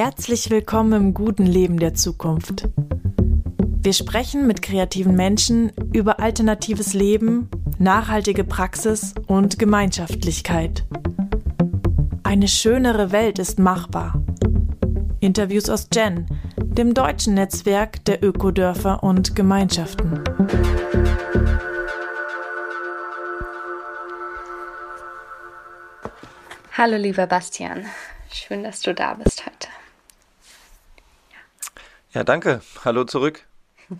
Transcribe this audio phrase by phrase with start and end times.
[0.00, 2.68] Herzlich willkommen im guten Leben der Zukunft.
[3.82, 10.84] Wir sprechen mit kreativen Menschen über alternatives Leben, nachhaltige Praxis und Gemeinschaftlichkeit.
[12.22, 14.22] Eine schönere Welt ist machbar.
[15.18, 16.26] Interviews aus Gen,
[16.58, 20.22] dem deutschen Netzwerk der Ökodörfer und Gemeinschaften.
[26.70, 27.84] Hallo lieber Bastian,
[28.32, 29.57] schön, dass du da bist heute.
[32.14, 32.62] Ja, danke.
[32.84, 33.44] Hallo zurück.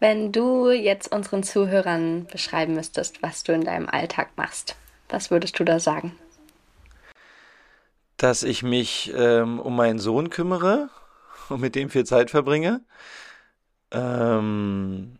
[0.00, 4.76] Wenn du jetzt unseren Zuhörern beschreiben müsstest, was du in deinem Alltag machst,
[5.08, 6.14] was würdest du da sagen?
[8.18, 10.90] Dass ich mich ähm, um meinen Sohn kümmere
[11.48, 12.82] und mit dem viel Zeit verbringe.
[13.90, 15.18] Ähm,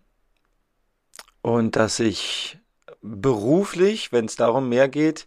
[1.40, 2.58] und dass ich
[3.00, 5.26] beruflich, wenn es darum mehr geht,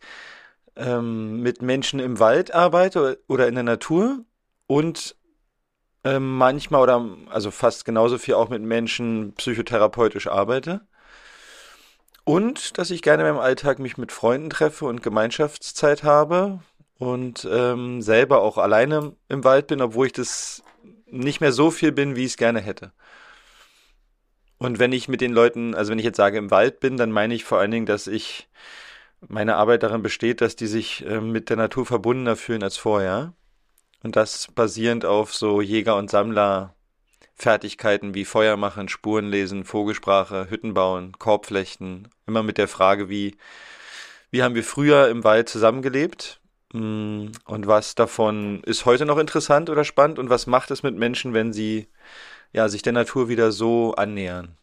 [0.76, 4.24] ähm, mit Menschen im Wald arbeite oder in der Natur
[4.68, 5.16] und
[6.06, 10.82] ähm, manchmal oder also fast genauso viel auch mit Menschen psychotherapeutisch arbeite.
[12.24, 16.60] Und dass ich gerne meinem Alltag mich mit Freunden treffe und Gemeinschaftszeit habe
[16.98, 20.64] und ähm, selber auch alleine im Wald bin, obwohl ich das
[21.08, 22.92] nicht mehr so viel bin, wie ich es gerne hätte.
[24.58, 27.12] Und wenn ich mit den Leuten, also wenn ich jetzt sage im Wald bin, dann
[27.12, 28.48] meine ich vor allen Dingen, dass ich
[29.28, 33.34] meine Arbeit darin besteht, dass die sich äh, mit der Natur verbundener fühlen als vorher.
[34.06, 40.76] Und das basierend auf so Jäger- und Sammler-Fertigkeiten wie Feuer machen, Spuren lesen, Vogelsprache, Hütten
[40.76, 42.10] bauen, Korbflechten.
[42.28, 43.36] Immer mit der Frage, wie,
[44.30, 46.40] wie haben wir früher im Wald zusammengelebt?
[46.72, 50.20] Mm, und was davon ist heute noch interessant oder spannend?
[50.20, 51.88] Und was macht es mit Menschen, wenn sie
[52.54, 54.56] ja, sich der Natur wieder so annähern?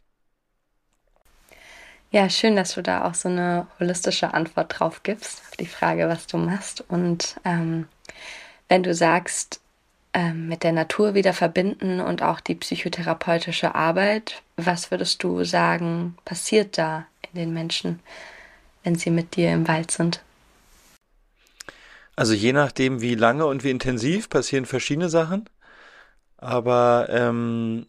[2.12, 6.08] Ja, schön, dass du da auch so eine holistische Antwort drauf gibst, auf die Frage,
[6.08, 6.84] was du machst.
[6.88, 7.88] Und ähm,
[8.72, 9.60] wenn du sagst,
[10.14, 16.16] ähm, mit der Natur wieder verbinden und auch die psychotherapeutische Arbeit, was würdest du sagen,
[16.24, 18.00] passiert da in den Menschen,
[18.82, 20.22] wenn sie mit dir im Wald sind?
[22.16, 25.50] Also je nachdem, wie lange und wie intensiv passieren verschiedene Sachen.
[26.38, 27.84] Aber ähm,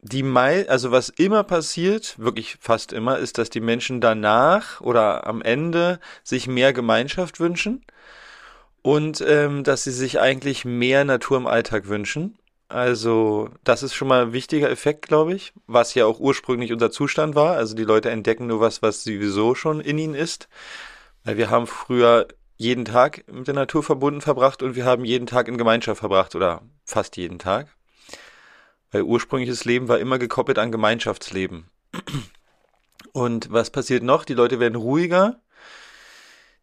[0.00, 5.26] die Mai, also was immer passiert, wirklich fast immer, ist, dass die Menschen danach oder
[5.26, 7.84] am Ende sich mehr Gemeinschaft wünschen
[8.86, 12.38] und ähm, dass sie sich eigentlich mehr Natur im Alltag wünschen.
[12.68, 16.92] Also das ist schon mal ein wichtiger Effekt, glaube ich, was ja auch ursprünglich unser
[16.92, 17.56] Zustand war.
[17.56, 20.48] Also die Leute entdecken nur was, was sowieso schon in ihnen ist.
[21.24, 25.26] Weil wir haben früher jeden Tag mit der Natur verbunden verbracht und wir haben jeden
[25.26, 27.66] Tag in Gemeinschaft verbracht oder fast jeden Tag.
[28.92, 31.64] Weil ursprüngliches Leben war immer gekoppelt an Gemeinschaftsleben.
[33.12, 34.24] Und was passiert noch?
[34.24, 35.40] Die Leute werden ruhiger.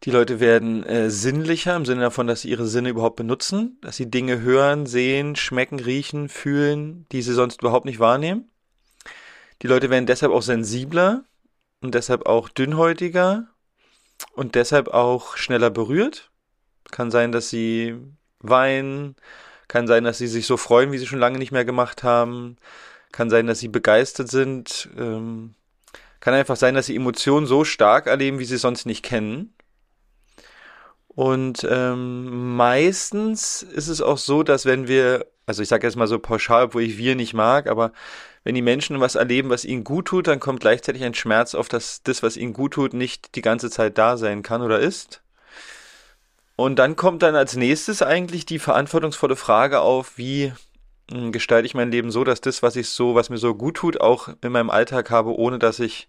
[0.04, 3.96] Die Leute werden äh, sinnlicher im Sinne davon, dass sie ihre Sinne überhaupt benutzen, dass
[3.96, 8.50] sie Dinge hören, sehen, schmecken, riechen, fühlen, die sie sonst überhaupt nicht wahrnehmen.
[9.62, 11.24] Die Leute werden deshalb auch sensibler
[11.80, 13.46] und deshalb auch dünnhäutiger
[14.34, 16.30] und deshalb auch schneller berührt.
[16.90, 17.96] Kann sein, dass sie
[18.40, 19.16] weinen,
[19.68, 22.58] kann sein, dass sie sich so freuen, wie sie schon lange nicht mehr gemacht haben.
[23.10, 24.90] Kann sein, dass sie begeistert sind.
[24.98, 25.54] Ähm,
[26.20, 29.54] kann einfach sein, dass sie Emotionen so stark erleben, wie sie sonst nicht kennen.
[31.14, 36.08] Und ähm, meistens ist es auch so, dass wenn wir, also ich sage jetzt mal
[36.08, 37.92] so pauschal, wo ich wir nicht mag, aber
[38.42, 41.68] wenn die Menschen was erleben, was ihnen gut tut, dann kommt gleichzeitig ein Schmerz auf,
[41.68, 45.22] dass das, was ihnen gut tut, nicht die ganze Zeit da sein kann oder ist.
[46.56, 50.52] Und dann kommt dann als nächstes eigentlich die verantwortungsvolle Frage auf, wie
[51.10, 53.76] hm, gestalte ich mein Leben so, dass das, was ich so, was mir so gut
[53.76, 56.08] tut, auch in meinem Alltag habe, ohne dass ich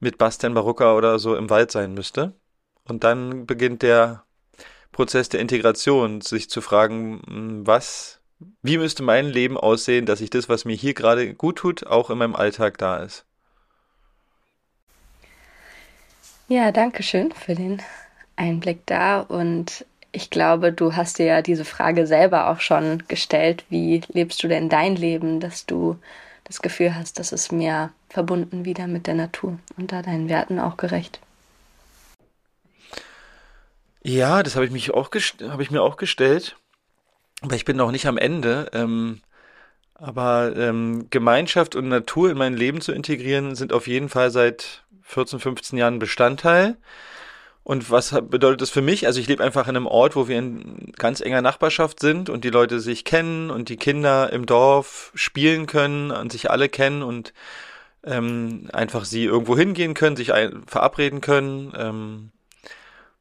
[0.00, 2.34] mit Bastian Barucka oder so im Wald sein müsste.
[2.88, 4.24] Und dann beginnt der
[4.90, 8.20] Prozess der Integration, sich zu fragen, hm, was,
[8.62, 12.10] wie müsste mein Leben aussehen, dass ich das, was mir hier gerade gut tut, auch
[12.10, 13.24] in meinem Alltag da ist.
[16.48, 17.80] Ja, danke schön für den
[18.36, 23.64] Einblick da und ich glaube, du hast dir ja diese Frage selber auch schon gestellt.
[23.70, 25.96] Wie lebst du denn dein Leben, dass du
[26.44, 30.58] das Gefühl hast, dass es mehr verbunden wieder mit der Natur und da deinen Werten
[30.58, 31.20] auch gerecht?
[34.04, 35.10] Ja, das habe ich mich auch
[35.42, 36.56] habe ich mir auch gestellt,
[37.40, 38.70] aber ich bin noch nicht am Ende.
[38.72, 39.20] Ähm,
[39.94, 44.84] aber ähm, Gemeinschaft und Natur in mein Leben zu integrieren, sind auf jeden Fall seit
[45.02, 46.76] 14, 15 Jahren Bestandteil.
[47.64, 49.06] Und was bedeutet das für mich?
[49.06, 52.42] Also ich lebe einfach in einem Ort, wo wir in ganz enger Nachbarschaft sind und
[52.42, 57.04] die Leute sich kennen und die Kinder im Dorf spielen können und sich alle kennen
[57.04, 57.32] und
[58.04, 60.32] ähm, einfach sie irgendwo hingehen können, sich
[60.66, 61.72] verabreden können.
[61.76, 62.32] Ähm,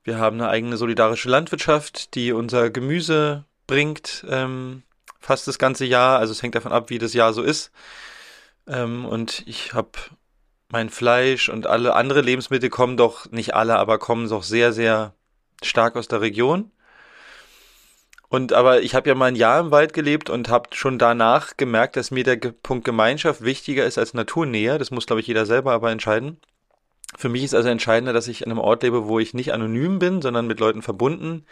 [0.04, 4.84] Wir haben eine eigene solidarische Landwirtschaft, die unser Gemüse bringt, ähm,
[5.20, 6.20] fast das ganze Jahr.
[6.20, 7.72] Also es hängt davon ab, wie das Jahr so ist.
[8.68, 9.92] Ähm, und ich habe
[10.70, 15.14] mein Fleisch und alle andere Lebensmittel kommen doch, nicht alle, aber kommen doch sehr, sehr
[15.62, 16.72] stark aus der Region.
[18.30, 21.58] Und aber ich habe ja mal ein Jahr im Wald gelebt und habe schon danach
[21.58, 24.78] gemerkt, dass mir der Punkt Gemeinschaft wichtiger ist als Naturnähe.
[24.78, 26.40] Das muss, glaube ich, jeder selber aber entscheiden.
[27.18, 30.00] Für mich ist also entscheidender, dass ich an einem Ort lebe, wo ich nicht anonym
[30.00, 31.46] bin, sondern mit Leuten verbunden,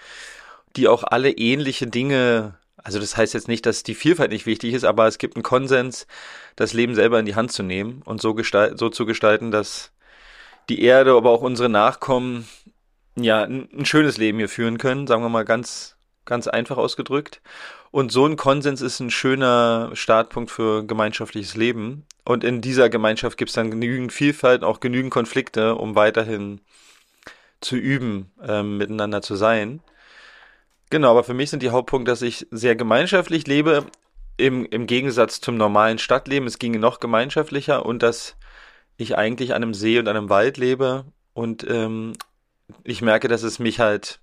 [0.75, 4.73] die auch alle ähnliche Dinge, also das heißt jetzt nicht, dass die Vielfalt nicht wichtig
[4.73, 6.07] ist, aber es gibt einen Konsens,
[6.55, 8.35] das Leben selber in die Hand zu nehmen und so,
[8.75, 9.91] so zu gestalten, dass
[10.69, 12.47] die Erde, aber auch unsere Nachkommen
[13.15, 15.97] ja ein, ein schönes Leben hier führen können, sagen wir mal ganz
[16.29, 17.41] ganz einfach ausgedrückt.
[17.91, 22.05] Und so ein Konsens ist ein schöner Startpunkt für gemeinschaftliches Leben.
[22.29, 26.61] Und in dieser Gemeinschaft gibt es dann genügend Vielfalt, auch genügend Konflikte, um weiterhin
[27.59, 29.81] zu üben, ähm, miteinander zu sein.
[30.91, 33.87] Genau, aber für mich sind die Hauptpunkte, dass ich sehr gemeinschaftlich lebe,
[34.37, 36.47] im, im Gegensatz zum normalen Stadtleben.
[36.47, 38.35] Es ginge noch gemeinschaftlicher und dass
[38.97, 42.13] ich eigentlich an einem See und einem Wald lebe und ähm,
[42.83, 44.19] ich merke, dass es mich halt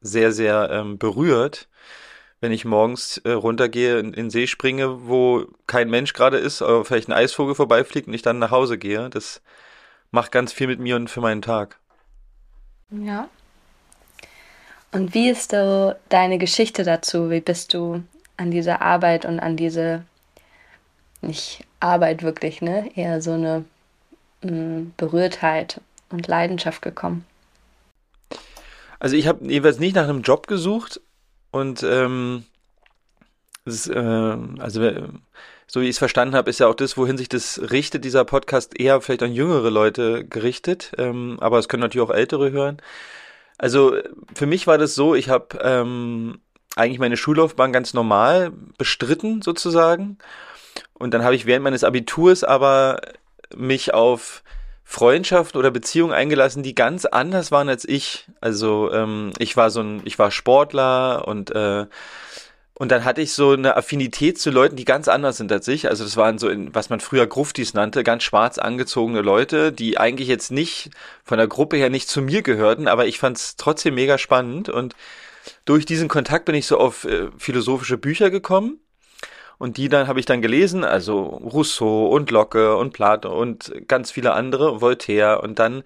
[0.00, 1.68] sehr, sehr ähm, berührt,
[2.40, 6.62] wenn ich morgens äh, runtergehe, in, in den See springe, wo kein Mensch gerade ist,
[6.62, 9.10] aber vielleicht ein Eisvogel vorbeifliegt und ich dann nach Hause gehe.
[9.10, 9.42] Das
[10.10, 11.78] macht ganz viel mit mir und für meinen Tag.
[12.90, 13.28] Ja.
[14.92, 17.30] Und wie ist so deine Geschichte dazu?
[17.30, 18.02] Wie bist du
[18.36, 20.04] an diese Arbeit und an diese,
[21.20, 22.90] nicht Arbeit wirklich, ne?
[22.96, 23.64] Eher so eine
[24.42, 27.24] mh, mm, Berührtheit und Leidenschaft gekommen?
[28.98, 31.00] Also ich habe jeweils nicht nach einem Job gesucht
[31.50, 32.44] und ähm,
[33.64, 34.82] ist, äh, also
[35.66, 38.24] so wie ich es verstanden habe, ist ja auch das, wohin sich das richtet, dieser
[38.24, 42.78] Podcast eher vielleicht an jüngere Leute gerichtet, ähm, aber es können natürlich auch ältere hören.
[43.56, 43.96] Also
[44.34, 46.40] für mich war das so, ich habe ähm,
[46.76, 50.18] eigentlich meine Schullaufbahn ganz normal bestritten sozusagen
[50.94, 53.00] und dann habe ich während meines Abiturs aber
[53.54, 54.42] mich auf
[54.92, 58.26] Freundschaft oder Beziehungen eingelassen, die ganz anders waren als ich.
[58.40, 61.86] Also ähm, ich war so ein, ich war Sportler und äh,
[62.74, 65.88] und dann hatte ich so eine Affinität zu Leuten, die ganz anders sind als ich.
[65.88, 69.98] Also das waren so, in, was man früher Gruftis nannte, ganz schwarz angezogene Leute, die
[69.98, 70.90] eigentlich jetzt nicht
[71.22, 74.70] von der Gruppe her nicht zu mir gehörten, aber ich fand es trotzdem mega spannend.
[74.70, 74.96] Und
[75.66, 78.80] durch diesen Kontakt bin ich so auf äh, philosophische Bücher gekommen
[79.60, 84.10] und die dann habe ich dann gelesen, also Rousseau und Locke und Plato und ganz
[84.10, 85.42] viele andere, Voltaire.
[85.42, 85.82] Und dann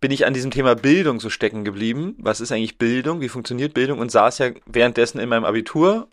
[0.00, 2.16] bin ich an diesem Thema Bildung so stecken geblieben.
[2.18, 3.20] Was ist eigentlich Bildung?
[3.20, 4.00] Wie funktioniert Bildung?
[4.00, 6.08] Und saß ja währenddessen in meinem Abitur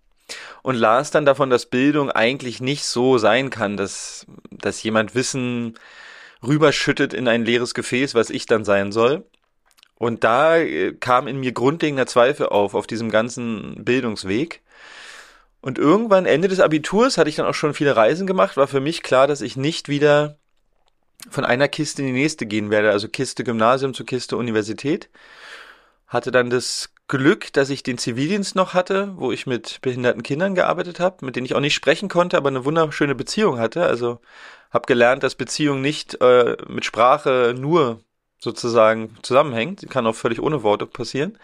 [0.61, 5.79] und las dann davon, dass Bildung eigentlich nicht so sein kann, dass, dass jemand Wissen
[6.45, 9.25] rüberschüttet in ein leeres Gefäß, was ich dann sein soll.
[9.95, 14.61] Und da äh, kam in mir grundlegender Zweifel auf, auf diesem ganzen Bildungsweg.
[15.61, 18.79] Und irgendwann, Ende des Abiturs, hatte ich dann auch schon viele Reisen gemacht, war für
[18.79, 20.37] mich klar, dass ich nicht wieder
[21.29, 25.09] von einer Kiste in die nächste gehen werde, also Kiste Gymnasium zu Kiste Universität.
[26.07, 30.55] Hatte dann das Glück, dass ich den Zivildienst noch hatte, wo ich mit behinderten Kindern
[30.55, 33.85] gearbeitet habe, mit denen ich auch nicht sprechen konnte, aber eine wunderschöne Beziehung hatte.
[33.85, 34.19] Also
[34.71, 37.99] habe gelernt, dass Beziehung nicht äh, mit Sprache nur
[38.39, 39.81] sozusagen zusammenhängt.
[39.81, 41.37] Sie kann auch völlig ohne Worte passieren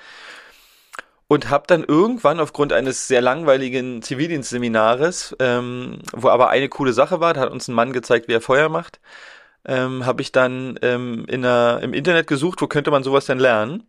[1.28, 7.20] und habe dann irgendwann aufgrund eines sehr langweiligen Zivildienstseminares, ähm, wo aber eine coole Sache
[7.20, 9.00] war, da hat uns ein Mann gezeigt, wie er Feuer macht,
[9.66, 13.40] ähm, habe ich dann ähm, in der, im Internet gesucht, wo könnte man sowas denn
[13.40, 13.84] lernen.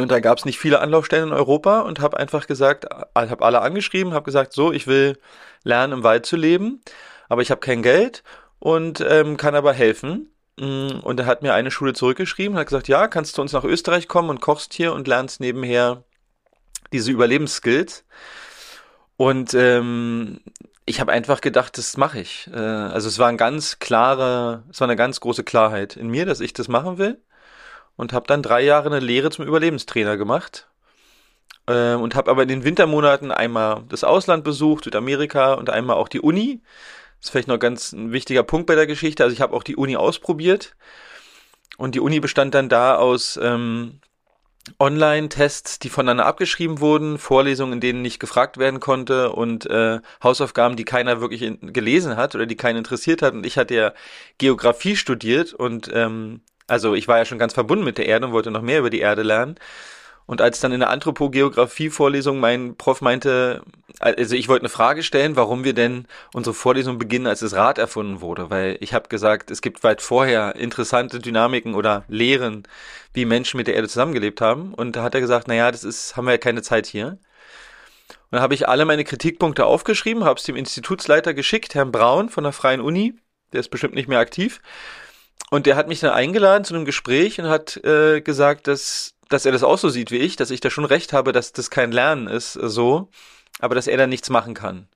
[0.00, 3.60] Und da gab es nicht viele Anlaufstellen in Europa und habe einfach gesagt, habe alle
[3.60, 5.18] angeschrieben, habe gesagt, so, ich will
[5.62, 6.80] lernen, im Wald zu leben,
[7.28, 8.24] aber ich habe kein Geld
[8.58, 10.30] und ähm, kann aber helfen.
[10.58, 13.64] Mm, und er hat mir eine Schule zurückgeschrieben, hat gesagt, ja, kannst du uns nach
[13.64, 16.02] Österreich kommen und kochst hier und lernst nebenher
[16.94, 18.04] diese Überlebensskills.
[19.16, 20.40] Und ähm,
[20.86, 22.48] ich habe einfach gedacht, das mache ich.
[22.52, 26.24] Äh, also es war ein ganz klare, es war eine ganz große Klarheit in mir,
[26.24, 27.20] dass ich das machen will.
[27.96, 30.68] Und habe dann drei Jahre eine Lehre zum Überlebenstrainer gemacht.
[31.66, 36.08] Äh, und habe aber in den Wintermonaten einmal das Ausland besucht, Südamerika und einmal auch
[36.08, 36.60] die Uni.
[37.18, 39.24] Das ist vielleicht noch ganz ein wichtiger Punkt bei der Geschichte.
[39.24, 40.76] Also ich habe auch die Uni ausprobiert.
[41.76, 44.00] Und die Uni bestand dann da aus ähm,
[44.78, 50.76] Online-Tests, die voneinander abgeschrieben wurden, Vorlesungen, in denen nicht gefragt werden konnte und äh, Hausaufgaben,
[50.76, 53.34] die keiner wirklich in, gelesen hat oder die keinen interessiert hat.
[53.34, 53.92] Und ich hatte ja
[54.38, 58.32] Geografie studiert und ähm, also ich war ja schon ganz verbunden mit der Erde und
[58.32, 59.56] wollte noch mehr über die Erde lernen.
[60.26, 63.62] Und als dann in der Anthropogeografie-Vorlesung mein Prof meinte,
[64.00, 67.76] also ich wollte eine Frage stellen, warum wir denn unsere Vorlesung beginnen, als das Rad
[67.76, 72.66] erfunden wurde, weil ich habe gesagt, es gibt weit vorher interessante Dynamiken oder Lehren,
[73.12, 74.72] wie Menschen mit der Erde zusammengelebt haben.
[74.72, 77.06] Und da hat er gesagt, naja, das ist, haben wir ja keine Zeit hier.
[77.08, 77.18] Und
[78.30, 82.44] dann habe ich alle meine Kritikpunkte aufgeschrieben, habe es dem Institutsleiter geschickt, Herrn Braun von
[82.44, 83.14] der Freien Uni,
[83.52, 84.60] der ist bestimmt nicht mehr aktiv.
[85.50, 89.44] Und der hat mich dann eingeladen zu einem Gespräch und hat äh, gesagt, dass dass
[89.44, 91.70] er das auch so sieht wie ich, dass ich da schon recht habe, dass das
[91.70, 93.08] kein Lernen ist, äh, so,
[93.60, 94.88] aber dass er da nichts machen kann.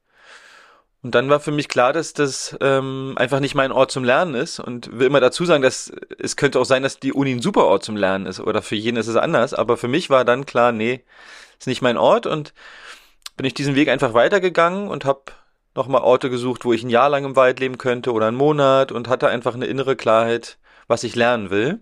[1.03, 4.35] Und dann war für mich klar, dass das ähm, einfach nicht mein Ort zum Lernen
[4.35, 7.43] ist und will immer dazu sagen, dass es könnte auch sein, dass die Uni ein
[7.43, 10.25] super Ort zum Lernen ist oder für jeden ist es anders, aber für mich war
[10.25, 11.05] dann klar, nee,
[11.59, 12.53] ist nicht mein Ort und
[13.37, 15.23] bin ich diesen Weg einfach weitergegangen und habe
[15.77, 18.91] nochmal Orte gesucht, wo ich ein Jahr lang im Wald leben könnte oder einen Monat
[18.91, 21.81] und hatte einfach eine innere Klarheit, was ich lernen will.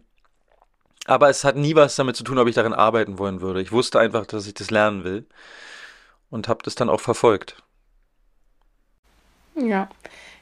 [1.07, 3.63] Aber es hat nie was damit zu tun, ob ich darin arbeiten wollen würde.
[3.63, 5.27] Ich wusste einfach, dass ich das lernen will
[6.31, 7.63] und habe das dann auch verfolgt.
[9.55, 9.89] Ja,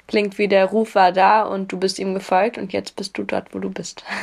[0.08, 3.24] klingt wie der Ruf war da und du bist ihm gefolgt und jetzt bist du
[3.24, 4.04] dort, wo du bist.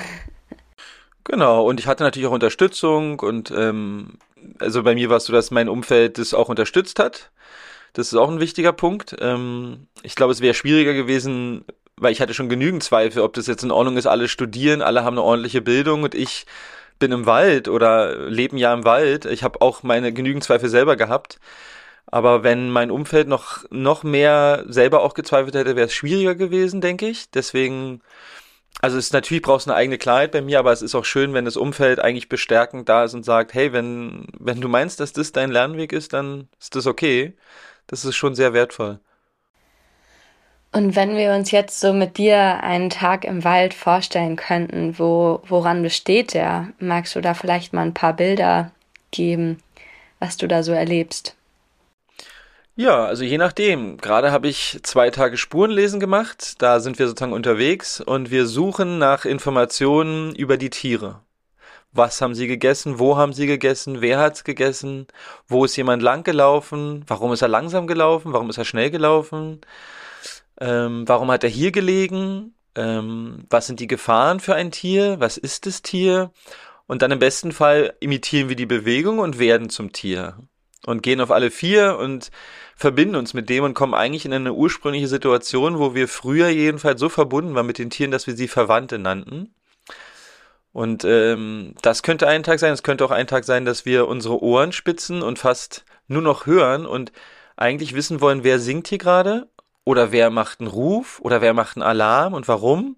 [1.23, 4.17] Genau, und ich hatte natürlich auch Unterstützung und ähm,
[4.57, 7.31] also bei mir war es so, dass mein Umfeld das auch unterstützt hat.
[7.93, 9.15] Das ist auch ein wichtiger Punkt.
[9.19, 11.63] Ähm, ich glaube, es wäre schwieriger gewesen,
[12.01, 15.03] weil ich hatte schon genügend Zweifel, ob das jetzt in Ordnung ist, alle studieren, alle
[15.03, 16.45] haben eine ordentliche Bildung und ich
[16.99, 19.25] bin im Wald oder lebe ein Jahr im Wald.
[19.25, 21.39] Ich habe auch meine genügend Zweifel selber gehabt.
[22.07, 26.81] Aber wenn mein Umfeld noch, noch mehr selber auch gezweifelt hätte, wäre es schwieriger gewesen,
[26.81, 27.29] denke ich.
[27.31, 28.01] Deswegen,
[28.81, 31.33] also es ist natürlich brauchst eine eigene Klarheit bei mir, aber es ist auch schön,
[31.33, 35.13] wenn das Umfeld eigentlich bestärkend da ist und sagt, hey, wenn, wenn du meinst, dass
[35.13, 37.35] das dein Lernweg ist, dann ist das okay.
[37.87, 38.99] Das ist schon sehr wertvoll.
[40.73, 45.41] Und wenn wir uns jetzt so mit dir einen Tag im Wald vorstellen könnten, wo,
[45.45, 46.69] woran besteht der?
[46.79, 48.71] Magst du da vielleicht mal ein paar Bilder
[49.11, 49.61] geben,
[50.19, 51.35] was du da so erlebst?
[52.77, 53.97] Ja, also je nachdem.
[53.97, 56.61] Gerade habe ich zwei Tage Spurenlesen gemacht.
[56.61, 61.19] Da sind wir sozusagen unterwegs und wir suchen nach Informationen über die Tiere.
[61.91, 62.97] Was haben sie gegessen?
[62.97, 63.99] Wo haben sie gegessen?
[63.99, 65.07] Wer hat's gegessen?
[65.49, 67.03] Wo ist jemand lang gelaufen?
[67.07, 68.31] Warum ist er langsam gelaufen?
[68.31, 69.59] Warum ist er schnell gelaufen?
[70.61, 72.53] Ähm, warum hat er hier gelegen?
[72.75, 75.19] Ähm, was sind die Gefahren für ein Tier?
[75.19, 76.31] Was ist das Tier?
[76.85, 80.37] Und dann im besten Fall imitieren wir die Bewegung und werden zum Tier.
[80.85, 82.29] Und gehen auf alle vier und
[82.75, 86.99] verbinden uns mit dem und kommen eigentlich in eine ursprüngliche Situation, wo wir früher jedenfalls
[86.99, 89.53] so verbunden waren mit den Tieren, dass wir sie Verwandte nannten.
[90.73, 92.73] Und ähm, das könnte ein Tag sein.
[92.73, 96.45] Es könnte auch ein Tag sein, dass wir unsere Ohren spitzen und fast nur noch
[96.45, 97.11] hören und
[97.57, 99.47] eigentlich wissen wollen, wer singt hier gerade
[99.83, 101.19] oder wer macht einen Ruf?
[101.21, 102.33] Oder wer macht einen Alarm?
[102.33, 102.97] Und warum.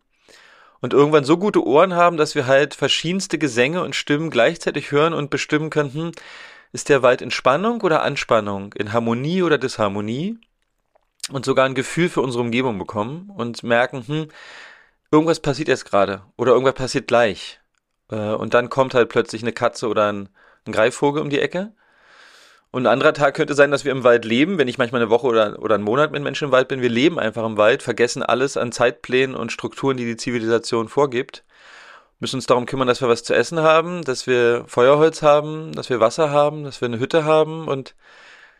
[0.81, 5.13] Und irgendwann so gute Ohren haben, dass wir halt verschiedenste Gesänge und Stimmen gleichzeitig hören
[5.13, 6.11] und bestimmen könnten,
[6.73, 10.37] ist der Wald in Spannung oder Anspannung, in Harmonie oder Disharmonie?
[11.31, 14.27] Und sogar ein Gefühl für unsere Umgebung bekommen und merken, hm,
[15.09, 17.61] irgendwas passiert jetzt gerade oder irgendwas passiert gleich.
[18.11, 20.27] Äh, und dann kommt halt plötzlich eine Katze oder ein,
[20.67, 21.73] ein Greifvogel um die Ecke
[22.73, 25.11] und ein anderer Tag könnte sein, dass wir im Wald leben, wenn ich manchmal eine
[25.11, 26.81] Woche oder, oder einen Monat mit Menschen im Wald bin.
[26.81, 31.43] Wir leben einfach im Wald, vergessen alles an Zeitplänen und Strukturen, die die Zivilisation vorgibt.
[32.19, 35.91] Müssen uns darum kümmern, dass wir was zu essen haben, dass wir Feuerholz haben, dass
[35.91, 37.93] wir Wasser haben, dass wir eine Hütte haben und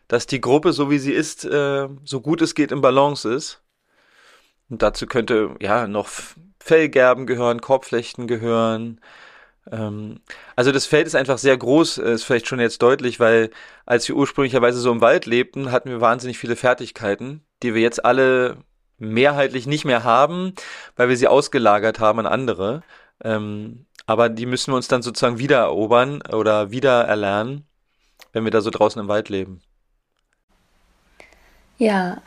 [0.08, 3.64] dass die Gruppe, so wie sie ist, äh, so gut es geht im Balance ist.
[4.70, 6.08] Und dazu könnte ja noch
[6.60, 9.02] Fellgerben gehören, Korbflechten gehören,
[10.56, 13.50] also das Feld ist einfach sehr groß, äh, ist vielleicht schon jetzt deutlich, weil
[13.86, 18.04] als wir ursprünglicherweise so im Wald lebten, hatten wir wahnsinnig viele Fertigkeiten, die wir jetzt
[18.04, 18.58] alle
[18.98, 20.54] mehrheitlich nicht mehr haben,
[20.96, 22.84] weil wir sie ausgelagert haben an andere.
[23.24, 27.66] Ähm, aber die müssen wir uns dann sozusagen wieder erobern oder wieder erlernen,
[28.34, 29.62] wenn wir da so draußen im Wald leben.
[31.78, 32.22] Ja,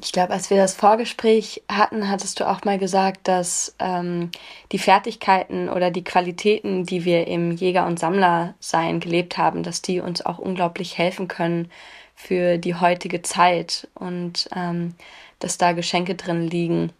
[0.00, 4.30] ich glaube, als wir das Vorgespräch hatten, hattest du auch mal gesagt, dass ähm,
[4.72, 10.00] die Fertigkeiten oder die Qualitäten, die wir im Jäger- und Sammlersein gelebt haben, dass die
[10.00, 11.70] uns auch unglaublich helfen können
[12.16, 14.94] für die heutige Zeit und ähm,
[15.38, 16.92] dass da Geschenke drin liegen,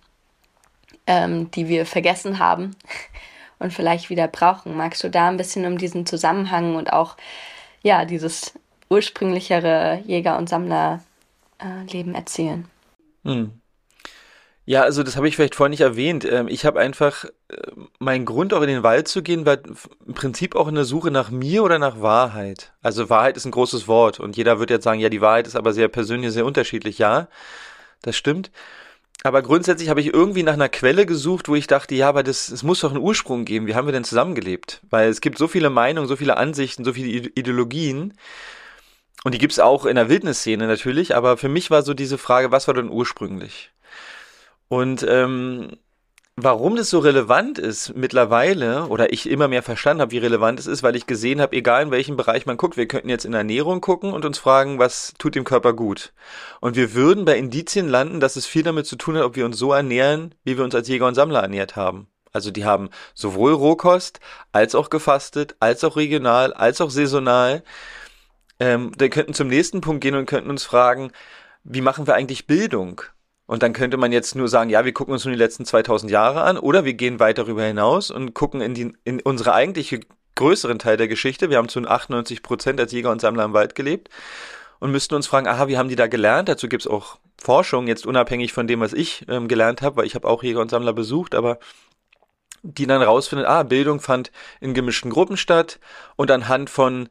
[1.09, 2.77] ähm, die wir vergessen haben
[3.59, 4.77] und vielleicht wieder brauchen.
[4.77, 7.17] Magst du da ein bisschen um diesen Zusammenhang und auch
[7.83, 8.55] ja dieses
[8.91, 11.03] ursprünglichere Jäger- und Sammler
[11.59, 12.69] äh, Leben erzählen.
[13.25, 13.61] Hm.
[14.67, 16.25] Ja, also das habe ich vielleicht vorhin nicht erwähnt.
[16.25, 17.57] Ähm, ich habe einfach, äh,
[17.99, 19.59] mein Grund auch in den Wald zu gehen, war
[20.07, 22.73] im Prinzip auch eine Suche nach mir oder nach Wahrheit.
[22.81, 25.57] Also Wahrheit ist ein großes Wort und jeder wird jetzt sagen, ja, die Wahrheit ist
[25.57, 26.99] aber sehr persönlich, sehr unterschiedlich.
[26.99, 27.29] Ja,
[28.03, 28.51] das stimmt.
[29.25, 32.51] aber grundsätzlich habe ich irgendwie nach einer Quelle gesucht, wo ich dachte, ja, aber das,
[32.51, 33.67] es muss doch einen Ursprung geben.
[33.67, 34.83] Wie haben wir denn zusammengelebt?
[34.91, 38.15] Weil es gibt so viele Meinungen, so viele Ansichten, so viele Ideologien.
[39.25, 41.17] Und die gibt's auch in der Wildnisszene natürlich.
[41.17, 43.73] Aber für mich war so diese Frage, was war denn ursprünglich?
[44.69, 45.77] Und ähm,
[46.37, 50.67] Warum das so relevant ist mittlerweile, oder ich immer mehr verstanden habe, wie relevant es
[50.67, 53.35] ist, weil ich gesehen habe, egal in welchem Bereich man guckt, wir könnten jetzt in
[53.35, 56.13] Ernährung gucken und uns fragen, was tut dem Körper gut.
[56.61, 59.45] Und wir würden bei Indizien landen, dass es viel damit zu tun hat, ob wir
[59.45, 62.09] uns so ernähren, wie wir uns als Jäger und Sammler ernährt haben.
[62.33, 64.19] Also die haben sowohl Rohkost,
[64.51, 67.63] als auch gefastet, als auch regional, als auch saisonal.
[68.65, 71.13] Ähm, wir könnten zum nächsten Punkt gehen und könnten uns fragen,
[71.65, 73.03] wie machen wir eigentlich Bildung?
[73.45, 76.11] Und dann könnte man jetzt nur sagen, ja, wir gucken uns nur die letzten 2000
[76.11, 80.01] Jahre an oder wir gehen weit darüber hinaus und gucken in, die, in unsere eigentliche
[80.35, 81.51] größeren Teil der Geschichte.
[81.51, 84.09] Wir haben zu 98 Prozent als Jäger und Sammler im Wald gelebt
[84.81, 86.49] und müssten uns fragen, aha, wie haben die da gelernt?
[86.49, 90.15] Dazu gibt's auch Forschung, jetzt unabhängig von dem, was ich ähm, gelernt habe, weil ich
[90.15, 91.59] habe auch Jäger und Sammler besucht, aber
[92.63, 95.81] die dann rausfindet, ah, Bildung fand in gemischten Gruppen statt
[96.17, 97.11] und anhand von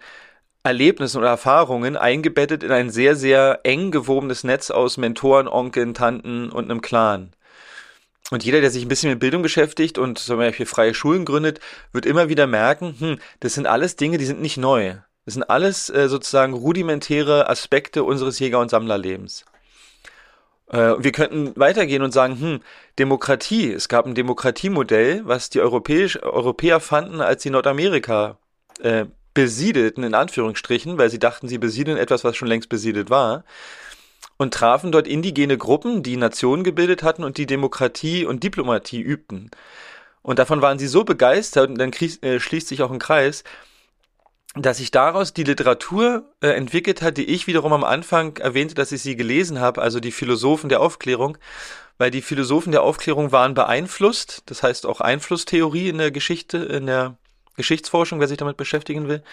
[0.64, 6.50] Erlebnissen oder Erfahrungen eingebettet in ein sehr, sehr eng gewobenes Netz aus Mentoren, Onkeln, Tanten
[6.50, 7.34] und einem Clan.
[8.32, 11.60] Und jeder, der sich ein bisschen mit Bildung beschäftigt und zum Beispiel freie Schulen gründet,
[11.92, 14.96] wird immer wieder merken, hm, das sind alles Dinge, die sind nicht neu.
[15.26, 19.46] Das sind alles äh, sozusagen rudimentäre Aspekte unseres Jäger- und Sammlerlebens.
[20.70, 22.60] Äh, wir könnten weitergehen und sagen, hm,
[22.98, 23.72] Demokratie.
[23.72, 28.38] Es gab ein Demokratiemodell, was die Europäisch, Europäer fanden, als sie Nordamerika
[28.80, 33.44] äh, besiedelten, in Anführungsstrichen, weil sie dachten, sie besiedeln etwas, was schon längst besiedelt war,
[34.38, 39.52] und trafen dort indigene Gruppen, die Nationen gebildet hatten und die Demokratie und Diplomatie übten.
[40.22, 43.44] Und davon waren sie so begeistert, und dann äh, schließt sich auch ein Kreis,
[44.56, 48.92] dass sich daraus die Literatur äh, entwickelt hat, die ich wiederum am Anfang erwähnte, dass
[48.92, 51.38] ich sie gelesen habe, also die Philosophen der Aufklärung,
[51.98, 56.86] weil die Philosophen der Aufklärung waren beeinflusst, das heißt auch Einflusstheorie in der Geschichte, in
[56.86, 57.18] der
[57.56, 59.24] Geschichtsforschung, wer sich damit beschäftigen will,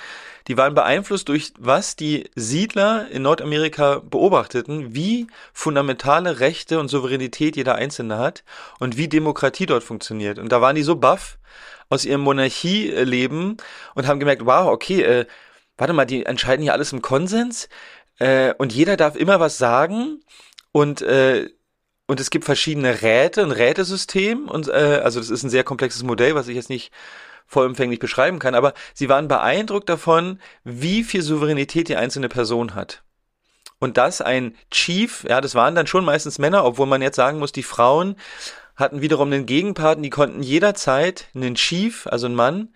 [0.49, 7.57] die waren beeinflusst durch was die Siedler in Nordamerika beobachteten, wie fundamentale Rechte und Souveränität
[7.57, 8.45] jeder Einzelne hat
[8.79, 10.39] und wie Demokratie dort funktioniert.
[10.39, 11.39] Und da waren die so baff
[11.89, 13.57] aus ihrem Monarchieleben
[13.95, 15.27] und haben gemerkt, wow, okay, äh,
[15.77, 17.69] warte mal, die entscheiden hier alles im Konsens
[18.19, 20.21] äh, und jeder darf immer was sagen
[20.73, 21.51] und äh,
[22.07, 26.03] und es gibt verschiedene Räte, ein Rätesystem und äh, also das ist ein sehr komplexes
[26.03, 26.91] Modell, was ich jetzt nicht
[27.51, 33.03] vollumfänglich beschreiben kann, aber sie waren beeindruckt davon, wie viel Souveränität die einzelne Person hat.
[33.81, 37.39] Und dass ein Chief, ja, das waren dann schon meistens Männer, obwohl man jetzt sagen
[37.39, 38.15] muss, die Frauen
[38.77, 42.75] hatten wiederum einen Gegenpart, die konnten jederzeit einen Chief, also einen Mann,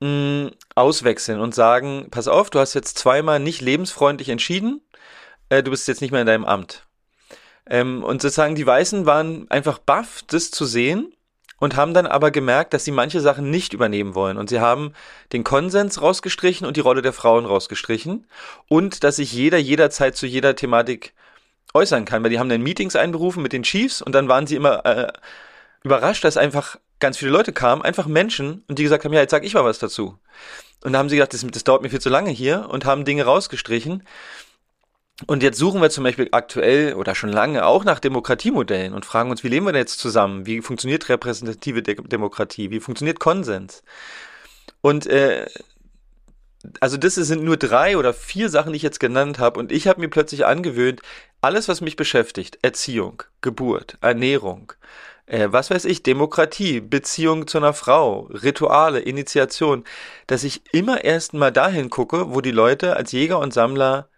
[0.00, 4.82] mh, auswechseln und sagen, pass auf, du hast jetzt zweimal nicht lebensfreundlich entschieden,
[5.48, 6.86] äh, du bist jetzt nicht mehr in deinem Amt.
[7.68, 11.15] Ähm, und sozusagen die Weißen waren einfach baff, das zu sehen
[11.58, 14.36] und haben dann aber gemerkt, dass sie manche Sachen nicht übernehmen wollen.
[14.36, 14.92] Und sie haben
[15.32, 18.26] den Konsens rausgestrichen und die Rolle der Frauen rausgestrichen
[18.68, 21.14] und dass sich jeder jederzeit zu jeder Thematik
[21.74, 24.56] äußern kann, weil die haben dann Meetings einberufen mit den Chiefs und dann waren sie
[24.56, 25.12] immer äh,
[25.82, 29.30] überrascht, dass einfach ganz viele Leute kamen, einfach Menschen und die gesagt haben, ja, jetzt
[29.30, 30.18] sag ich mal was dazu.
[30.82, 33.04] Und da haben sie gedacht, das, das dauert mir viel zu lange hier und haben
[33.04, 34.02] Dinge rausgestrichen.
[35.26, 39.30] Und jetzt suchen wir zum Beispiel aktuell oder schon lange auch nach Demokratiemodellen und fragen
[39.30, 40.44] uns, wie leben wir denn jetzt zusammen?
[40.44, 42.70] Wie funktioniert repräsentative De Demokratie?
[42.70, 43.82] Wie funktioniert Konsens?
[44.82, 45.46] Und äh,
[46.80, 49.58] also das sind nur drei oder vier Sachen, die ich jetzt genannt habe.
[49.58, 51.00] Und ich habe mir plötzlich angewöhnt,
[51.40, 54.72] alles, was mich beschäftigt, Erziehung, Geburt, Ernährung,
[55.26, 59.84] äh, was weiß ich, Demokratie, Beziehung zu einer Frau, Rituale, Initiation,
[60.26, 64.08] dass ich immer erst mal dahin gucke, wo die Leute als Jäger und Sammler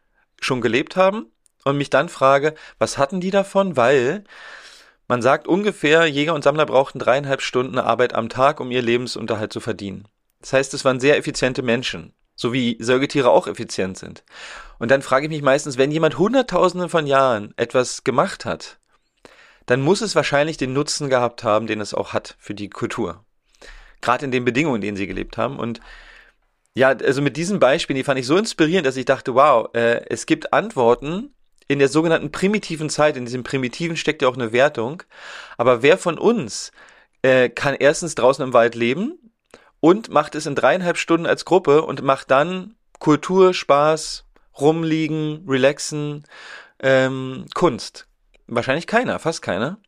[0.40, 1.26] schon gelebt haben
[1.64, 3.76] und mich dann frage, was hatten die davon?
[3.76, 4.24] Weil
[5.06, 9.52] man sagt ungefähr, Jäger und Sammler brauchten dreieinhalb Stunden Arbeit am Tag, um ihr Lebensunterhalt
[9.52, 10.06] zu verdienen.
[10.40, 14.24] Das heißt, es waren sehr effiziente Menschen, so wie Säugetiere auch effizient sind.
[14.78, 18.78] Und dann frage ich mich meistens, wenn jemand hunderttausende von Jahren etwas gemacht hat,
[19.66, 23.24] dann muss es wahrscheinlich den Nutzen gehabt haben, den es auch hat für die Kultur.
[24.00, 25.58] Gerade in den Bedingungen, in denen sie gelebt haben.
[25.58, 25.80] Und
[26.78, 30.00] ja, also mit diesen Beispielen, die fand ich so inspirierend, dass ich dachte, wow, äh,
[30.08, 31.34] es gibt Antworten
[31.66, 33.16] in der sogenannten primitiven Zeit.
[33.16, 35.02] In diesem Primitiven steckt ja auch eine Wertung.
[35.56, 36.70] Aber wer von uns
[37.22, 39.18] äh, kann erstens draußen im Wald leben
[39.80, 44.24] und macht es in dreieinhalb Stunden als Gruppe und macht dann Kultur, Spaß,
[44.60, 46.22] rumliegen, relaxen,
[46.78, 48.06] ähm, Kunst?
[48.46, 49.78] Wahrscheinlich keiner, fast keiner.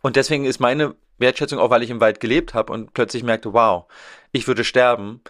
[0.00, 3.52] Und deswegen ist meine Wertschätzung auch, weil ich im Wald gelebt habe und plötzlich merkte,
[3.52, 3.86] wow,
[4.32, 5.20] ich würde sterben.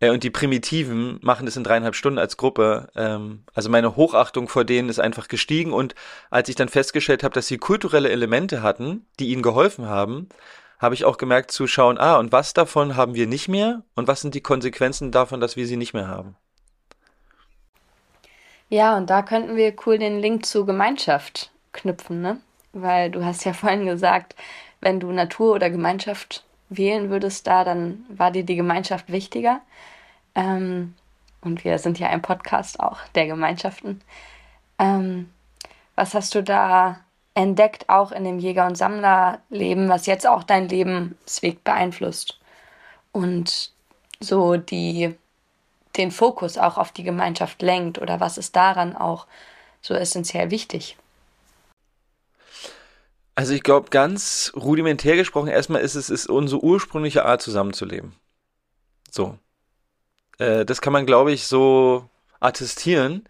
[0.00, 2.88] Äh, und die Primitiven machen das in dreieinhalb Stunden als Gruppe.
[2.96, 5.72] Ähm, also meine Hochachtung vor denen ist einfach gestiegen.
[5.72, 5.94] Und
[6.30, 10.28] als ich dann festgestellt habe, dass sie kulturelle Elemente hatten, die ihnen geholfen haben,
[10.78, 14.08] habe ich auch gemerkt zu schauen, ah, und was davon haben wir nicht mehr und
[14.08, 16.36] was sind die Konsequenzen davon, dass wir sie nicht mehr haben.
[18.70, 22.40] Ja, und da könnten wir cool den Link zur Gemeinschaft knüpfen, ne?
[22.72, 24.34] Weil du hast ja vorhin gesagt,
[24.80, 29.60] wenn du Natur oder Gemeinschaft wählen würdest da, dann war dir die Gemeinschaft wichtiger.
[30.34, 30.94] Ähm,
[31.42, 34.00] und wir sind ja ein Podcast auch der Gemeinschaften.
[34.78, 35.30] Ähm,
[35.94, 37.00] was hast du da
[37.34, 42.38] entdeckt, auch in dem Jäger- und Sammlerleben, was jetzt auch dein Lebensweg beeinflusst?
[43.12, 43.72] Und
[44.20, 45.14] so die,
[45.96, 49.26] den Fokus auch auf die Gemeinschaft lenkt oder was ist daran auch
[49.80, 50.96] so essentiell wichtig?
[53.40, 58.12] Also ich glaube, ganz rudimentär gesprochen, erstmal ist es ist unsere ursprüngliche Art zusammenzuleben.
[59.10, 59.38] So.
[60.36, 62.04] Äh, das kann man, glaube ich, so
[62.38, 63.26] attestieren.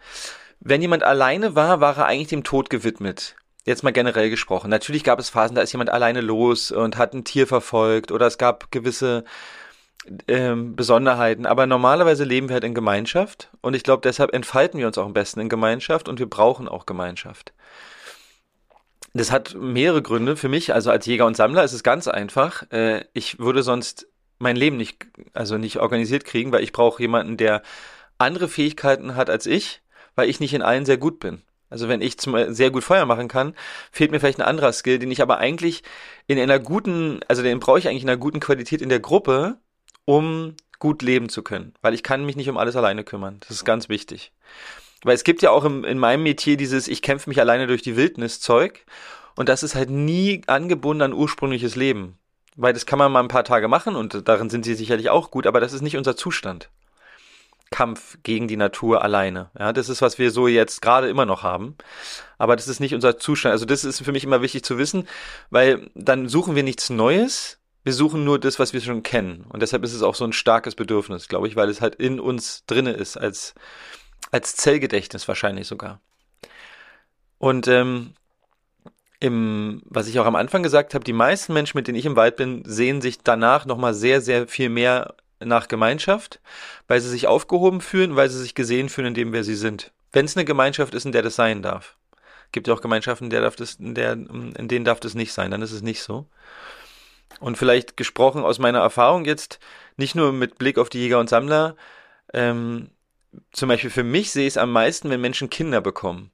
[0.59, 3.37] Wenn jemand alleine war, war er eigentlich dem Tod gewidmet.
[3.65, 4.69] Jetzt mal generell gesprochen.
[4.69, 8.27] Natürlich gab es Phasen, da ist jemand alleine los und hat ein Tier verfolgt oder
[8.27, 9.23] es gab gewisse
[10.27, 11.47] ähm, Besonderheiten.
[11.47, 15.07] Aber normalerweise leben wir halt in Gemeinschaft und ich glaube, deshalb entfalten wir uns auch
[15.07, 17.53] am besten in Gemeinschaft und wir brauchen auch Gemeinschaft.
[19.13, 20.73] Das hat mehrere Gründe für mich.
[20.73, 22.71] Also als Jäger und Sammler ist es ganz einfach.
[22.71, 24.07] Äh, ich würde sonst
[24.39, 27.63] mein Leben nicht, also nicht organisiert kriegen, weil ich brauche jemanden, der
[28.19, 29.83] andere Fähigkeiten hat als ich,
[30.15, 31.43] weil ich nicht in allen sehr gut bin.
[31.69, 33.55] Also wenn ich zum, sehr gut Feuer machen kann,
[33.93, 35.83] fehlt mir vielleicht ein anderer Skill, den ich aber eigentlich
[36.27, 39.59] in einer guten, also den brauche ich eigentlich in einer guten Qualität in der Gruppe,
[40.05, 41.75] um gut leben zu können.
[41.81, 43.39] Weil ich kann mich nicht um alles alleine kümmern.
[43.41, 44.33] Das ist ganz wichtig.
[45.03, 47.83] Weil es gibt ja auch im, in meinem Metier dieses Ich kämpfe mich alleine durch
[47.83, 48.85] die Wildnis Zeug.
[49.37, 52.19] Und das ist halt nie angebunden an ursprüngliches Leben.
[52.57, 55.31] Weil das kann man mal ein paar Tage machen und darin sind sie sicherlich auch
[55.31, 56.69] gut, aber das ist nicht unser Zustand.
[57.71, 59.51] Kampf gegen die Natur alleine.
[59.57, 61.77] Ja, das ist, was wir so jetzt gerade immer noch haben.
[62.37, 63.53] Aber das ist nicht unser Zustand.
[63.53, 65.07] Also das ist für mich immer wichtig zu wissen,
[65.51, 67.61] weil dann suchen wir nichts Neues.
[67.85, 69.47] Wir suchen nur das, was wir schon kennen.
[69.49, 72.19] Und deshalb ist es auch so ein starkes Bedürfnis, glaube ich, weil es halt in
[72.19, 73.55] uns drinne ist als
[74.31, 76.01] als Zellgedächtnis wahrscheinlich sogar.
[77.39, 78.15] Und ähm,
[79.21, 82.17] im, was ich auch am Anfang gesagt habe, die meisten Menschen, mit denen ich im
[82.17, 86.41] Wald bin, sehen sich danach nochmal sehr, sehr viel mehr nach Gemeinschaft,
[86.89, 89.93] weil sie sich aufgehoben fühlen, weil sie sich gesehen fühlen in dem, wer sie sind.
[90.13, 91.97] Wenn es eine Gemeinschaft ist, in der das sein darf.
[92.53, 95.33] Gibt ja auch Gemeinschaften, in, der darf das, in, der, in denen darf das nicht
[95.33, 96.27] sein, dann ist es nicht so.
[97.39, 99.61] Und vielleicht gesprochen aus meiner Erfahrung jetzt,
[99.97, 101.77] nicht nur mit Blick auf die Jäger und Sammler,
[102.35, 102.91] ähm,
[103.53, 106.31] zum Beispiel für mich sehe ich es am meisten, wenn Menschen Kinder bekommen.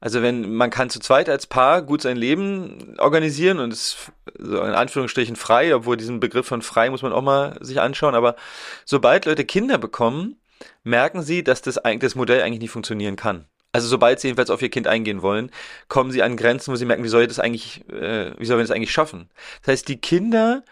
[0.00, 4.58] Also wenn man kann zu zweit als Paar gut sein Leben organisieren und ist so
[4.58, 8.36] in Anführungsstrichen frei, obwohl diesen Begriff von frei muss man auch mal sich anschauen, aber
[8.84, 10.36] sobald Leute Kinder bekommen,
[10.82, 13.46] merken sie, dass das, das Modell eigentlich nicht funktionieren kann.
[13.72, 15.50] Also sobald sie jedenfalls auf ihr Kind eingehen wollen,
[15.88, 18.58] kommen sie an Grenzen, wo sie merken, wie soll ich das eigentlich, äh, wie sollen
[18.58, 19.30] wir das eigentlich schaffen?
[19.62, 20.62] Das heißt, die Kinder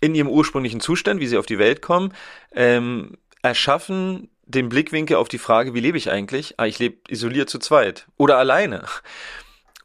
[0.00, 2.12] in ihrem ursprünglichen Zustand, wie sie auf die Welt kommen,
[2.52, 6.54] ähm, erschaffen den Blickwinkel auf die Frage, wie lebe ich eigentlich?
[6.58, 8.84] Ah, ich lebe isoliert zu zweit oder alleine.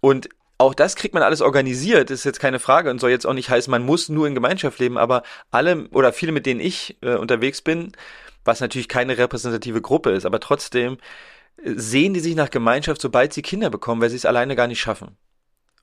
[0.01, 3.33] Und auch das kriegt man alles organisiert, ist jetzt keine Frage und soll jetzt auch
[3.33, 6.97] nicht heißen, man muss nur in Gemeinschaft leben, aber alle oder viele, mit denen ich
[7.01, 7.91] äh, unterwegs bin,
[8.43, 10.97] was natürlich keine repräsentative Gruppe ist, aber trotzdem
[11.63, 14.67] äh, sehen die sich nach Gemeinschaft, sobald sie Kinder bekommen, weil sie es alleine gar
[14.67, 15.17] nicht schaffen.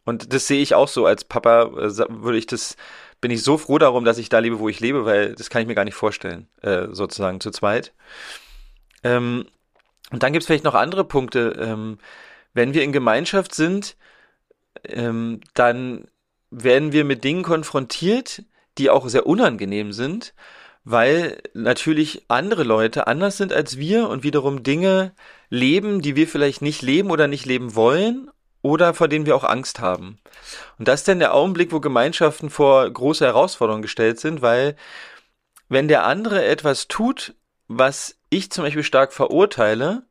[0.04, 2.76] Und das sehe ich auch so als Papa, äh, würde ich das,
[3.20, 5.62] bin ich so froh darum, dass ich da lebe, wo ich lebe, weil das kann
[5.62, 7.92] ich mir gar nicht vorstellen, äh, sozusagen zu zweit.
[9.04, 9.46] Ähm,
[10.10, 11.56] und dann gibt es vielleicht noch andere Punkte.
[11.58, 11.98] Ähm,
[12.52, 13.96] wenn wir in Gemeinschaft sind,
[14.84, 16.06] ähm, dann
[16.50, 18.42] werden wir mit Dingen konfrontiert,
[18.78, 20.34] die auch sehr unangenehm sind,
[20.84, 25.14] weil natürlich andere Leute anders sind als wir und wiederum Dinge
[25.48, 28.30] leben, die wir vielleicht nicht leben oder nicht leben wollen
[28.62, 30.18] oder vor denen wir auch Angst haben.
[30.78, 34.76] Und das ist dann der Augenblick, wo Gemeinschaften vor große Herausforderungen gestellt sind, weil
[35.68, 37.34] wenn der andere etwas tut,
[37.68, 40.04] was ich zum Beispiel stark verurteile,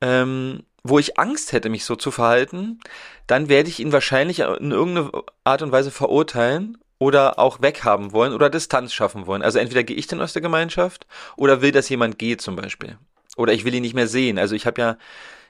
[0.00, 2.80] ähm, wo ich Angst hätte, mich so zu verhalten,
[3.26, 5.10] dann werde ich ihn wahrscheinlich in irgendeiner
[5.44, 9.42] Art und Weise verurteilen oder auch weghaben wollen oder Distanz schaffen wollen.
[9.42, 11.06] Also entweder gehe ich dann aus der Gemeinschaft
[11.36, 12.98] oder will, dass jemand geht zum Beispiel.
[13.36, 14.38] Oder ich will ihn nicht mehr sehen.
[14.38, 14.96] Also ich habe ja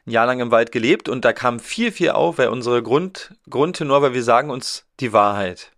[0.06, 3.35] ein Jahr lang im Wald gelebt und da kam viel, viel auf, weil unsere Grund,
[3.48, 5.72] Grundtenor, weil wir sagen uns die Wahrheit.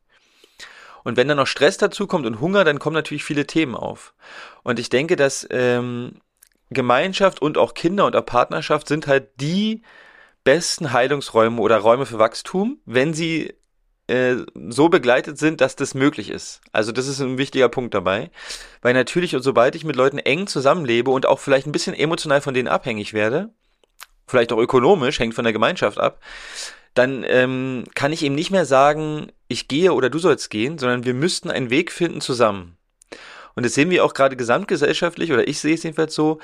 [1.05, 4.15] Und wenn dann noch Stress dazu kommt und Hunger, dann kommen natürlich viele Themen auf.
[4.63, 6.21] Und ich denke, dass ähm,
[6.71, 9.83] Gemeinschaft und auch Kinder und auch Partnerschaft sind halt die
[10.45, 13.55] besten Heilungsräume oder Räume für Wachstum, wenn sie
[14.07, 14.37] äh,
[14.69, 16.61] so begleitet sind, dass das möglich ist.
[16.73, 18.31] Also das ist ein wichtiger Punkt dabei,
[18.83, 22.43] weil natürlich und sobald ich mit Leuten eng zusammenlebe und auch vielleicht ein bisschen emotional
[22.43, 23.51] von denen abhängig werde,
[24.27, 26.21] vielleicht auch ökonomisch, hängt von der Gemeinschaft ab,
[26.95, 31.05] dann ähm, kann ich eben nicht mehr sagen, ich gehe oder du sollst gehen, sondern
[31.05, 32.77] wir müssten einen Weg finden zusammen.
[33.55, 36.39] Und das sehen wir auch gerade gesamtgesellschaftlich, oder ich sehe es jedenfalls so,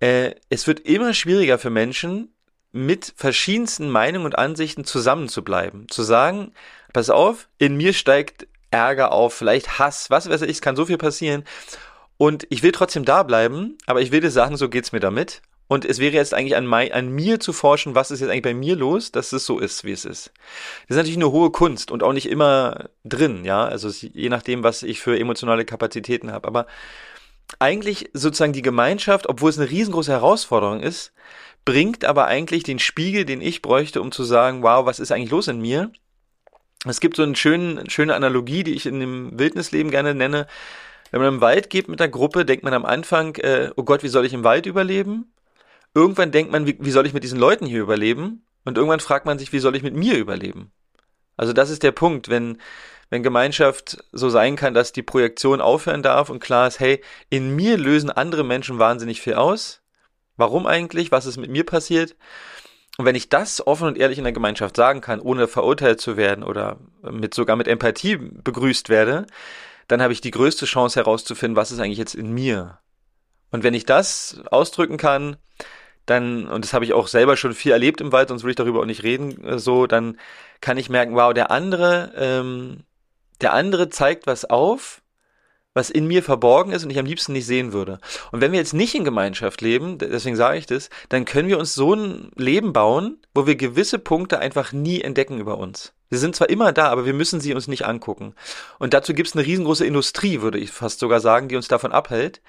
[0.00, 2.34] äh, es wird immer schwieriger für Menschen,
[2.72, 5.88] mit verschiedensten Meinungen und Ansichten zusammenzubleiben.
[5.88, 6.52] Zu sagen,
[6.92, 10.86] pass auf, in mir steigt Ärger auf, vielleicht Hass, was weiß ich, es kann so
[10.86, 11.44] viel passieren.
[12.16, 15.40] Und ich will trotzdem da bleiben, aber ich will dir sagen, so geht's mir damit.
[15.66, 18.42] Und es wäre jetzt eigentlich an, mein, an mir zu forschen, was ist jetzt eigentlich
[18.42, 20.32] bei mir los, dass es so ist, wie es ist.
[20.88, 23.64] Das ist natürlich eine hohe Kunst und auch nicht immer drin, ja.
[23.64, 26.46] Also je nachdem, was ich für emotionale Kapazitäten habe.
[26.46, 26.66] Aber
[27.58, 31.12] eigentlich sozusagen die Gemeinschaft, obwohl es eine riesengroße Herausforderung ist,
[31.64, 35.30] bringt aber eigentlich den Spiegel, den ich bräuchte, um zu sagen, wow, was ist eigentlich
[35.30, 35.90] los in mir?
[36.86, 40.46] Es gibt so eine schöne, schöne Analogie, die ich in dem Wildnisleben gerne nenne.
[41.10, 44.02] Wenn man im Wald geht mit einer Gruppe, denkt man am Anfang, äh, oh Gott,
[44.02, 45.32] wie soll ich im Wald überleben?
[45.94, 48.44] Irgendwann denkt man, wie, wie soll ich mit diesen Leuten hier überleben?
[48.64, 50.72] Und irgendwann fragt man sich, wie soll ich mit mir überleben?
[51.36, 52.58] Also das ist der Punkt, wenn,
[53.10, 57.54] wenn Gemeinschaft so sein kann, dass die Projektion aufhören darf und klar ist, hey, in
[57.54, 59.82] mir lösen andere Menschen wahnsinnig viel aus.
[60.36, 61.12] Warum eigentlich?
[61.12, 62.16] Was ist mit mir passiert?
[62.96, 66.16] Und wenn ich das offen und ehrlich in der Gemeinschaft sagen kann, ohne verurteilt zu
[66.16, 69.26] werden oder mit sogar mit Empathie begrüßt werde,
[69.88, 72.78] dann habe ich die größte Chance herauszufinden, was ist eigentlich jetzt in mir.
[73.50, 75.36] Und wenn ich das ausdrücken kann,
[76.06, 78.56] dann, und das habe ich auch selber schon viel erlebt im Wald, sonst würde ich
[78.56, 80.18] darüber auch nicht reden, äh, so, dann
[80.60, 82.84] kann ich merken, wow, der andere, ähm,
[83.40, 85.02] der andere zeigt was auf,
[85.74, 87.98] was in mir verborgen ist und ich am liebsten nicht sehen würde.
[88.30, 91.58] Und wenn wir jetzt nicht in Gemeinschaft leben, deswegen sage ich das, dann können wir
[91.58, 95.92] uns so ein Leben bauen, wo wir gewisse Punkte einfach nie entdecken über uns.
[96.10, 98.34] Sie sind zwar immer da, aber wir müssen sie uns nicht angucken.
[98.78, 101.90] Und dazu gibt es eine riesengroße Industrie, würde ich fast sogar sagen, die uns davon
[101.90, 102.40] abhält.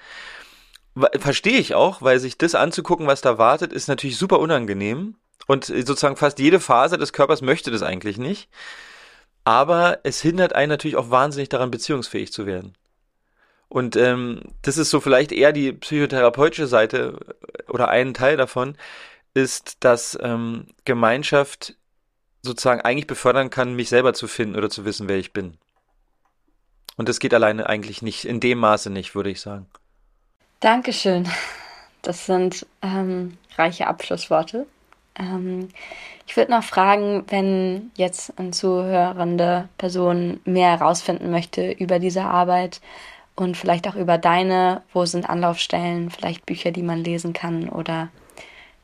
[1.18, 5.16] Verstehe ich auch, weil sich das anzugucken, was da wartet, ist natürlich super unangenehm.
[5.46, 8.48] Und sozusagen fast jede Phase des Körpers möchte das eigentlich nicht.
[9.44, 12.74] Aber es hindert einen natürlich auch wahnsinnig daran, beziehungsfähig zu werden.
[13.68, 17.18] Und ähm, das ist so vielleicht eher die psychotherapeutische Seite
[17.58, 18.76] äh, oder ein Teil davon,
[19.34, 21.76] ist, dass ähm, Gemeinschaft
[22.42, 25.58] sozusagen eigentlich befördern kann, mich selber zu finden oder zu wissen, wer ich bin.
[26.96, 29.66] Und das geht alleine eigentlich nicht, in dem Maße nicht, würde ich sagen.
[30.60, 31.28] Dankeschön.
[32.02, 34.66] Das sind ähm, reiche Abschlussworte.
[35.18, 35.68] Ähm,
[36.26, 42.80] ich würde noch fragen, wenn jetzt eine zuhörende Person mehr herausfinden möchte über diese Arbeit,
[43.36, 48.08] und vielleicht auch über deine, wo sind Anlaufstellen, vielleicht Bücher, die man lesen kann oder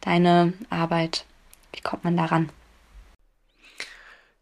[0.03, 1.25] deine Arbeit.
[1.73, 2.51] Wie kommt man daran?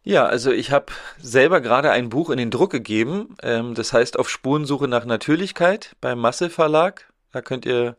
[0.03, 0.87] Ja, also ich habe
[1.19, 3.37] selber gerade ein Buch in den Druck gegeben.
[3.43, 7.10] Ähm, das heißt Auf Spurensuche nach Natürlichkeit beim Masse Verlag.
[7.33, 7.97] Da könnt ihr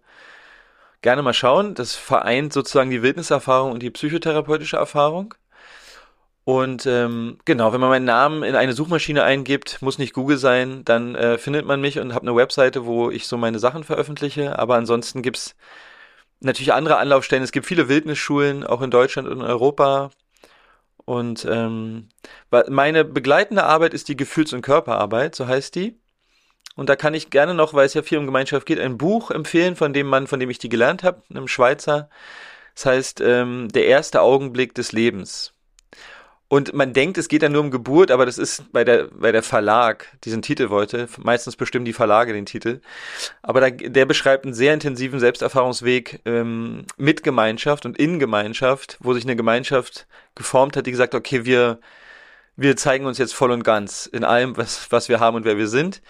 [1.02, 1.74] gerne mal schauen.
[1.76, 5.36] Das vereint sozusagen die Wildniserfahrung und die psychotherapeutische Erfahrung.
[6.44, 10.84] Und ähm, genau, wenn man meinen Namen in eine Suchmaschine eingibt, muss nicht Google sein,
[10.86, 14.58] dann äh, findet man mich und habe eine Webseite, wo ich so meine Sachen veröffentliche.
[14.58, 15.56] Aber ansonsten gibt's
[16.39, 17.44] natürlich andere Anlaufstellen.
[17.44, 20.10] Es gibt viele Wildnisschulen, auch in Deutschland und in Europa.
[21.06, 22.10] Und ähm,
[22.70, 26.01] meine begleitende Arbeit ist die Gefühls- und Körperarbeit, so heißt die.
[26.75, 29.31] Und da kann ich gerne noch, weil es ja viel um Gemeinschaft geht, ein Buch
[29.31, 32.10] empfehlen von dem Mann, von dem ich die gelernt habe, einem Schweizer.
[32.75, 35.53] Das heißt ähm, Der erste Augenblick des Lebens.
[36.51, 39.31] Und man denkt, es geht ja nur um Geburt, aber das ist bei der, bei
[39.31, 41.07] der Verlag diesen Titel wollte.
[41.17, 42.81] Meistens bestimmen die Verlage den Titel.
[43.41, 49.13] Aber da, der beschreibt einen sehr intensiven Selbsterfahrungsweg ähm, mit Gemeinschaft und in Gemeinschaft, wo
[49.13, 51.79] sich eine Gemeinschaft geformt hat, die gesagt, okay, wir,
[52.57, 55.57] wir zeigen uns jetzt voll und ganz in allem, was, was wir haben und wer
[55.57, 56.01] wir sind.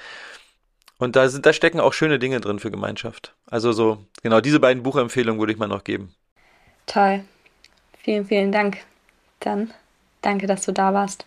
[1.01, 3.35] Und da, sind, da stecken auch schöne Dinge drin für Gemeinschaft.
[3.47, 6.13] Also so, genau diese beiden Buchempfehlungen würde ich mal noch geben.
[6.85, 7.23] Toll.
[8.03, 8.77] Vielen, vielen Dank.
[9.39, 9.73] Dann
[10.21, 11.25] Danke, dass du da warst.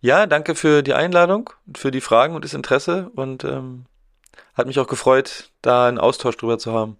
[0.00, 3.86] Ja, danke für die Einladung, für die Fragen und das Interesse und ähm,
[4.54, 6.96] hat mich auch gefreut, da einen Austausch drüber zu haben.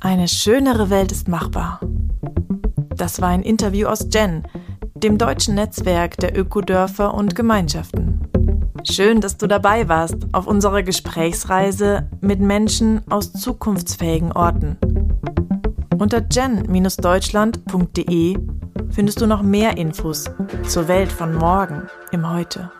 [0.00, 1.80] Eine schönere Welt ist machbar.
[2.94, 4.46] Das war ein Interview aus Gen,
[4.94, 8.29] dem deutschen Netzwerk der Ökodörfer und Gemeinschaften.
[8.84, 14.78] Schön, dass du dabei warst auf unserer Gesprächsreise mit Menschen aus zukunftsfähigen Orten.
[15.98, 18.38] Unter gen-deutschland.de
[18.90, 20.30] findest du noch mehr Infos
[20.66, 22.72] zur Welt von morgen im Heute.